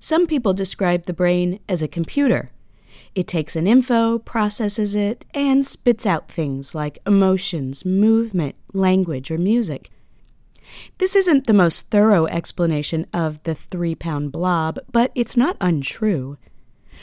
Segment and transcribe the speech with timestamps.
[0.00, 2.50] Some people describe the brain as a computer.
[3.14, 9.38] It takes an info, processes it, and spits out things like emotions, movement, language, or
[9.38, 9.90] music.
[10.98, 16.36] This isn't the most thorough explanation of the three pound blob, but it's not untrue.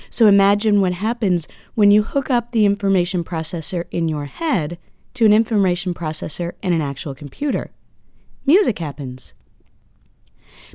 [0.09, 4.77] So imagine what happens when you hook up the information processor in your head
[5.15, 7.71] to an information processor in an actual computer.
[8.45, 9.33] Music happens.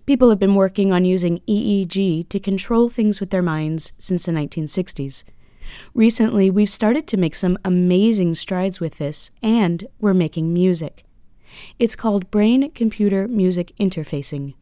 [0.06, 4.32] People have been working on using EEG to control things with their minds since the
[4.32, 5.24] 1960s.
[5.94, 11.04] Recently, we've started to make some amazing strides with this, and we're making music.
[11.78, 14.54] It's called brain computer music interfacing.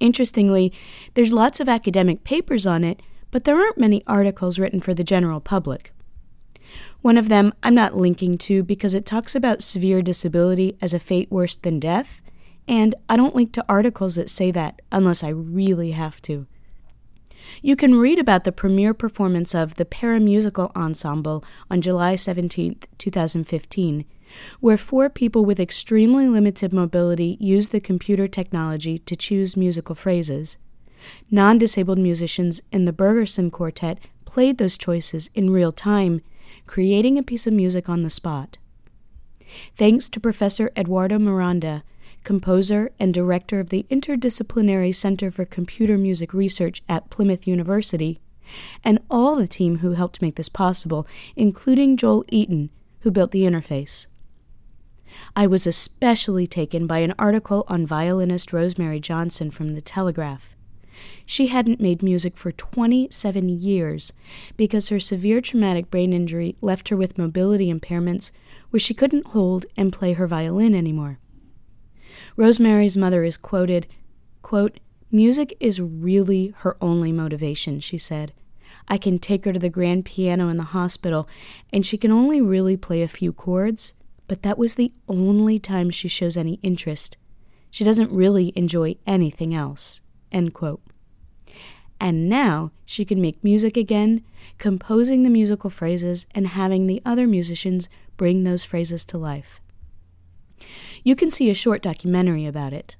[0.00, 0.72] Interestingly,
[1.14, 3.00] there's lots of academic papers on it,
[3.30, 5.92] but there aren't many articles written for the general public.
[7.00, 11.00] One of them I'm not linking to because it talks about severe disability as a
[11.00, 12.22] fate worse than death,
[12.68, 16.46] and I don't link to articles that say that unless I really have to.
[17.62, 24.04] You can read about the premiere performance of the Paramusical Ensemble on July 17, 2015,
[24.60, 30.58] where four people with extremely limited mobility used the computer technology to choose musical phrases.
[31.30, 36.20] Non disabled musicians in the Bergersen Quartet played those choices in real time,
[36.66, 38.58] creating a piece of music on the spot.
[39.76, 41.82] Thanks to Professor Eduardo Miranda,
[42.24, 48.20] composer and director of the Interdisciplinary Center for Computer Music Research at Plymouth University,
[48.82, 53.42] and all the team who helped make this possible, including Joel Eaton, who built the
[53.42, 54.06] interface.
[55.34, 60.54] I was especially taken by an article on violinist Rosemary Johnson from The Telegraph.
[61.24, 64.12] She hadn't made music for 27 years
[64.56, 68.32] because her severe traumatic brain injury left her with mobility impairments
[68.70, 71.18] where she couldn't hold and play her violin anymore.
[72.36, 73.86] Rosemary's mother is quoted,
[74.42, 78.32] quote, Music is really her only motivation, she said.
[78.88, 81.28] I can take her to the grand piano in the hospital,
[81.72, 83.94] and she can only really play a few chords,
[84.26, 87.16] but that was the only time she shows any interest.
[87.70, 90.00] She doesn't really enjoy anything else.
[90.30, 94.22] And now she can make music again,
[94.58, 99.60] composing the musical phrases and having the other musicians bring those phrases to life.
[101.02, 102.96] You can see a short documentary about it.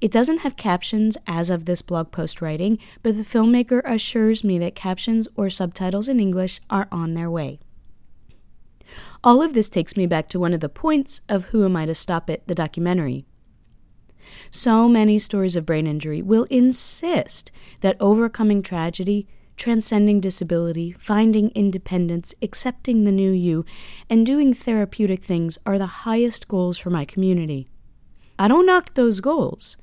[0.00, 4.58] It doesn't have captions as of this blog post writing, but the filmmaker assures me
[4.58, 7.58] that captions or subtitles in English are on their way.
[9.24, 11.86] All of this takes me back to one of the points of Who Am I
[11.86, 13.24] to Stop It, the documentary.
[14.50, 17.50] So many stories of brain injury will insist
[17.80, 19.26] that overcoming tragedy
[19.56, 23.64] transcending disability, finding independence, accepting the new you,
[24.08, 27.68] and doing therapeutic things are the highest goals for my community.
[28.38, 29.76] I don't knock those goals,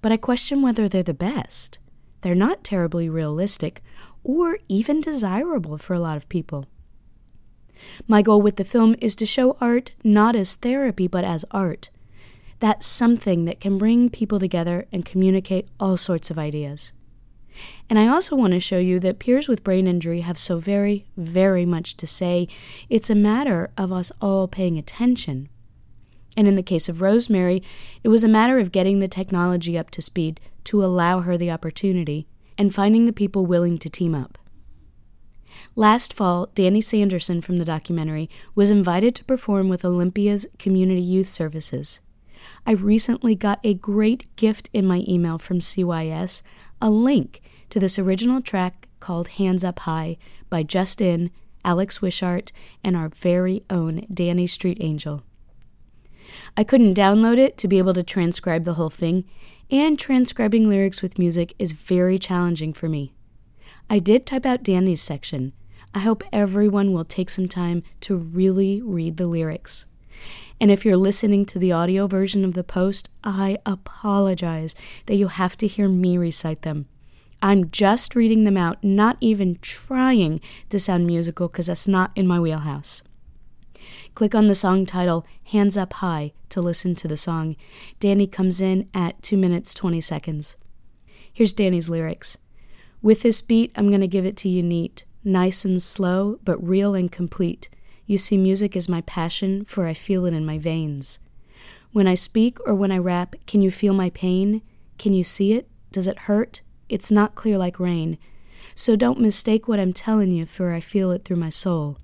[0.00, 1.78] but I question whether they're the best.
[2.20, 3.82] They're not terribly realistic
[4.24, 6.66] or even desirable for a lot of people.
[8.06, 11.90] My goal with the film is to show art not as therapy but as art.
[12.60, 16.92] That's something that can bring people together and communicate all sorts of ideas.
[17.88, 21.06] And I also want to show you that peers with brain injury have so very,
[21.16, 22.48] very much to say.
[22.88, 25.48] It's a matter of us all paying attention.
[26.36, 27.62] And in the case of Rosemary,
[28.04, 31.50] it was a matter of getting the technology up to speed to allow her the
[31.50, 34.38] opportunity and finding the people willing to team up.
[35.74, 41.28] Last fall, Danny Sanderson from the documentary was invited to perform with Olympia's Community Youth
[41.28, 42.00] Services.
[42.66, 46.42] I recently got a great gift in my email from CYS
[46.80, 50.16] a link to this original track called Hands Up High
[50.48, 51.30] by Justin,
[51.64, 55.22] Alex Wishart, and our very own Danny Street Angel.
[56.56, 59.24] I couldn't download it to be able to transcribe the whole thing,
[59.70, 63.12] and transcribing lyrics with music is very challenging for me.
[63.90, 65.52] I did type out Danny's section.
[65.94, 69.86] I hope everyone will take some time to really read the lyrics.
[70.60, 74.74] And if you're listening to the audio version of the post, I apologize
[75.06, 76.86] that you have to hear me recite them.
[77.40, 82.26] I'm just reading them out, not even trying to sound musical because that's not in
[82.26, 83.02] my wheelhouse.
[84.14, 87.54] Click on the song title Hands Up High to listen to the song.
[88.00, 90.56] Danny comes in at 2 minutes 20 seconds.
[91.32, 92.38] Here's Danny's lyrics
[93.00, 96.62] With this beat, I'm going to give it to you neat, nice and slow, but
[96.66, 97.70] real and complete.
[98.08, 101.18] You see, music is my passion, for I feel it in my veins.
[101.92, 104.62] When I speak or when I rap, can you feel my pain?
[104.96, 105.68] Can you see it?
[105.92, 106.62] Does it hurt?
[106.88, 108.16] It's not clear like rain.
[108.74, 111.98] So don't mistake what I'm telling you, for I feel it through my soul.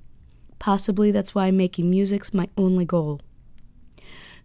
[0.58, 3.22] Possibly that's why making music's my only goal.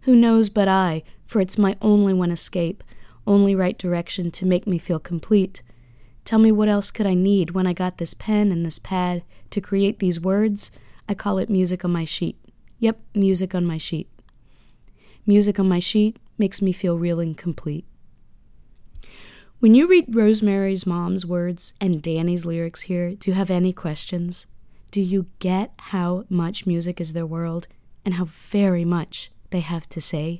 [0.02, 2.82] Who knows but I, for it's my only one escape,
[3.26, 5.60] only right direction to make me feel complete.
[6.24, 9.24] Tell me what else could I need when I got this pen and this pad
[9.50, 10.70] to create these words?
[11.10, 12.38] I call it music on my sheet.
[12.78, 14.08] Yep, music on my sheet.
[15.26, 17.84] Music on my sheet makes me feel real and complete.
[19.58, 24.46] When you read Rosemary's mom's words and Danny's lyrics here, do you have any questions?
[24.92, 27.66] Do you get how much music is their world
[28.04, 30.38] and how very much they have to say?